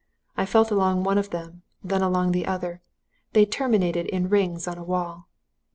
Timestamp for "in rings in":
4.07-4.79